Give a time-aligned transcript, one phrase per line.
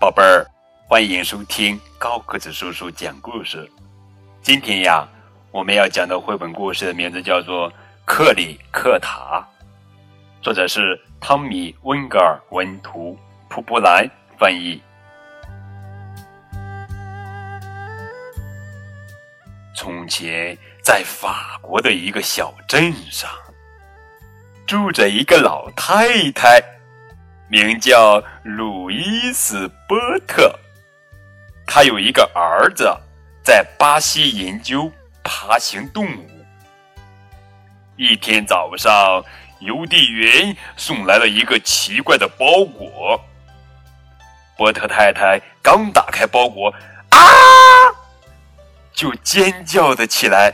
[0.00, 0.46] 宝贝儿，
[0.86, 3.68] 欢迎收听高个子叔叔讲故事。
[4.40, 5.06] 今天呀，
[5.50, 7.68] 我们要讲的绘本故事的名字叫做
[8.04, 9.44] 《克里克塔》，
[10.42, 13.18] 作者是汤米·温格尔文图，
[13.50, 14.08] 普布兰
[14.38, 14.80] 翻译。
[19.80, 23.30] 从前，在法国的一个小镇上，
[24.66, 26.60] 住着一个老太太。
[27.48, 29.96] 名叫路易斯·波
[30.26, 30.52] 特，
[31.64, 32.92] 他有一个儿子，
[33.44, 34.90] 在巴西研究
[35.22, 36.44] 爬行动物。
[37.96, 39.24] 一天早上，
[39.60, 43.24] 邮递员送来了一个奇怪的包裹。
[44.56, 46.68] 波特太太刚打开包裹，
[47.10, 47.18] 啊，
[48.98, 50.52] 就尖叫的起来。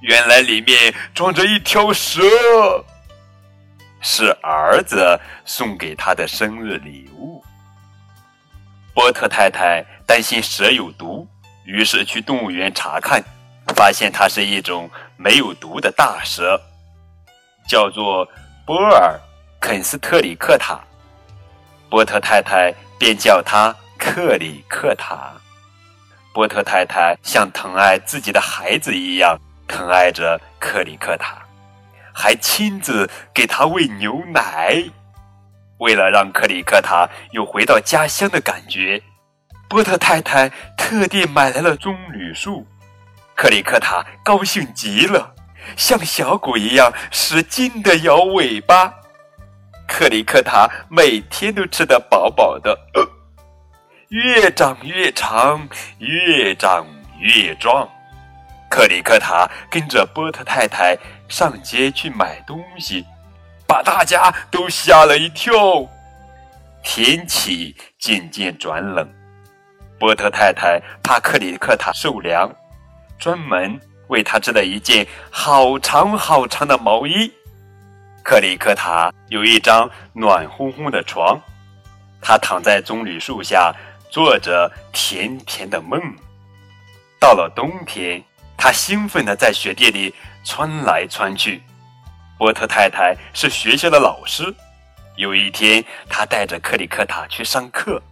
[0.00, 2.20] 原来里面装着一条蛇。
[4.00, 7.40] 是儿子送给他的生日礼物。
[8.92, 11.24] 波特太太担心蛇有毒，
[11.64, 13.22] 于是去动物园查看，
[13.76, 16.60] 发现它是一种没有毒的大蛇，
[17.68, 18.28] 叫做
[18.66, 19.16] 波尔
[19.60, 20.80] 肯斯特里克塔。
[21.88, 25.32] 波特太太便叫它克里克塔。
[26.32, 29.38] 波特太太像疼爱自己的孩子一样
[29.68, 31.38] 疼爱着克里克塔。
[32.14, 34.84] 还亲自给他喂牛奶。
[35.78, 39.02] 为了让克里克塔有回到家乡的感觉，
[39.68, 42.66] 波特太太特地买来了棕榈树。
[43.34, 45.34] 克里克塔高兴极了，
[45.74, 48.92] 像小狗一样使劲地摇尾巴。
[49.88, 52.78] 克里克塔每天都吃得饱饱的，
[54.12, 56.86] 越长越长，越长
[57.18, 57.88] 越壮。
[58.68, 60.94] 克里克塔跟着波特太太。
[61.30, 63.06] 上街去买东西，
[63.66, 65.88] 把大家都吓了一跳。
[66.84, 69.08] 天气渐渐转冷，
[69.98, 72.54] 波特太太怕克里克塔受凉，
[73.18, 77.32] 专门为他织了一件好长好长的毛衣。
[78.22, 81.40] 克里克塔有一张暖烘烘的床，
[82.20, 83.74] 他躺在棕榈树下，
[84.12, 86.00] 做着甜甜的梦。
[87.18, 88.22] 到了冬天，
[88.56, 90.14] 他兴奋地在雪地里。
[90.44, 91.62] 穿来穿去，
[92.36, 94.52] 波特太太是学校的老师。
[95.14, 98.02] 有一天，他带着克里克塔去上课，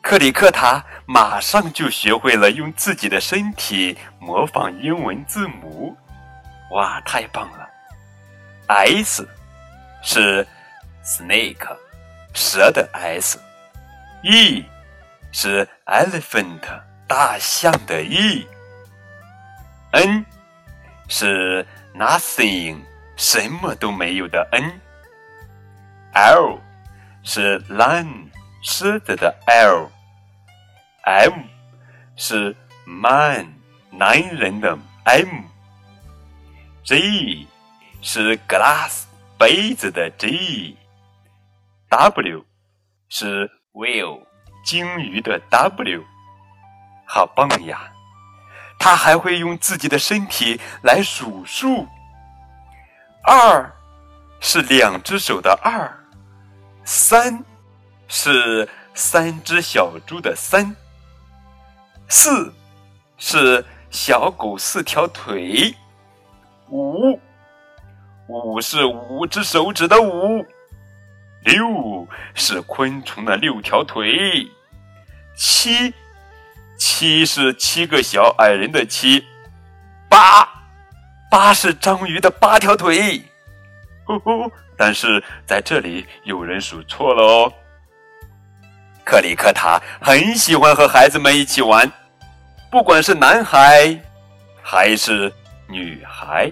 [0.00, 5.94] 克里克塔马上就学会了用自己的身体模仿英文字母。
[6.70, 7.68] 哇，太棒了
[8.68, 9.28] ！S
[10.02, 10.48] 是
[11.04, 11.76] snake，
[12.32, 14.64] 蛇的 S；E
[15.32, 18.46] 是 elephant，大象的 E；N。
[21.10, 22.82] 是 nothing，
[23.16, 24.78] 什么都没有的 n。
[26.12, 26.60] L
[27.22, 28.28] 是 lion，
[28.62, 29.90] 狮子的 L。
[31.04, 31.32] M
[32.14, 33.54] 是 man，
[33.90, 35.44] 男人的 M。
[36.84, 37.48] G
[38.02, 39.04] 是 glass，
[39.38, 40.76] 杯子的 G。
[41.88, 42.44] W
[43.08, 44.26] 是 whale，
[44.68, 46.04] 鲸鱼的 W。
[47.06, 47.90] 好棒呀！
[48.78, 51.88] 他还会用自己的身体来数数。
[53.24, 53.72] 二
[54.40, 55.90] 是两只手的二，
[56.84, 57.42] 三
[58.08, 60.76] 是三只小猪的三，
[62.06, 62.52] 四
[63.16, 65.74] 是小狗四条腿，
[66.68, 67.18] 五
[68.26, 70.44] 五是五只手指的五，
[71.42, 74.46] 六是昆虫的六条腿，
[75.38, 75.94] 七。
[76.80, 79.24] 七是七个小矮人的七，
[80.08, 80.48] 八
[81.28, 83.20] 八是章鱼的八条腿，
[84.06, 84.52] 呼呼！
[84.76, 87.52] 但是在这里有人数错了哦。
[89.04, 91.90] 克里克塔很喜欢和孩子们一起玩，
[92.70, 93.98] 不管是男孩
[94.62, 95.32] 还是
[95.68, 96.48] 女孩。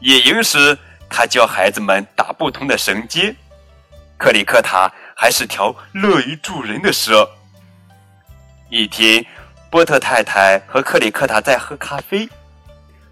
[0.00, 0.78] 野营时，
[1.10, 3.36] 他教孩子们打不同的绳结。
[4.16, 7.28] 克里克塔还是条乐于助人的蛇。
[8.68, 9.24] 一天，
[9.70, 12.28] 波特太太和克里克塔在喝咖啡。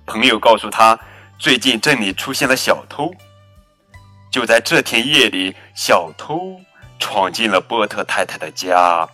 [0.04, 0.98] 朋友告诉他，
[1.38, 3.14] 最近镇里出现了小偷。
[4.32, 6.60] 就在这天夜里，小偷
[6.98, 9.08] 闯进了波特太太的家。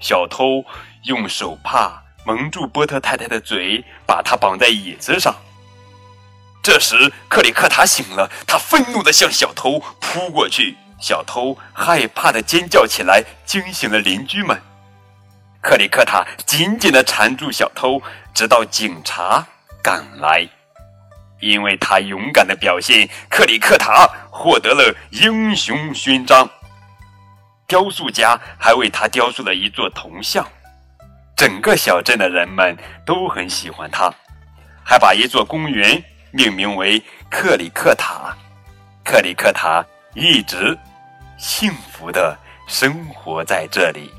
[0.00, 0.64] 小偷
[1.04, 5.32] 用手帕蒙住波特太太的嘴，把她绑在椅子上。
[6.64, 10.76] 这时，克里克塔醒了，他愤怒地向小偷扑过去。
[11.00, 14.60] 小偷害怕地尖叫起来，惊醒了邻居们。
[15.66, 18.00] 克里克塔紧紧地缠住小偷，
[18.32, 19.44] 直到警察
[19.82, 20.48] 赶来。
[21.40, 26.48] 因为他勇敢的表现，克里克塔获得了英雄勋章。
[27.66, 30.46] 雕塑家还为他雕塑了一座铜像，
[31.36, 34.08] 整个小镇的人们都很喜欢他，
[34.84, 38.32] 还把一座公园命名为克里克塔。
[39.04, 39.84] 克里克塔
[40.14, 40.78] 一直
[41.36, 44.12] 幸福的生活在这里。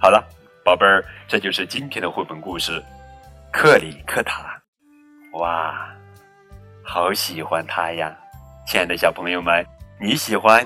[0.00, 0.24] 好了，
[0.64, 2.80] 宝贝儿，这就是今天的绘本故事
[3.52, 4.62] 《克里克塔》。
[5.40, 5.92] 哇，
[6.84, 8.16] 好喜欢他呀！
[8.64, 9.66] 亲爱的小朋友们，
[10.00, 10.64] 你喜欢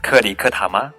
[0.00, 0.92] 克里克塔吗？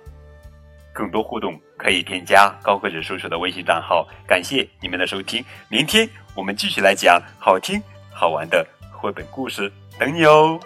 [0.94, 4.06] 更多互动可以添加高个子叔叔的微信账号。
[4.27, 7.81] 感谢你们的收听，明天我们继续来讲好听
[8.13, 10.59] 好玩的绘本故事，等你哦。